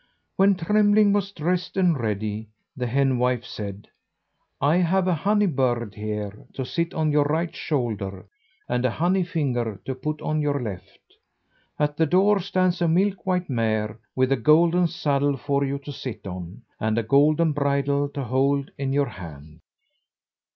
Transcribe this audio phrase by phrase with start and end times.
[0.35, 3.87] When Trembling was dressed and ready, the henwife said:
[4.59, 8.25] "I have a honey bird here to sit on your right shoulder,
[8.67, 11.01] and a honey finger to put on your left.
[11.77, 15.91] At the door stands a milk white mare, with a golden saddle for you to
[15.91, 19.61] sit on, and a golden bridle to hold in your hand."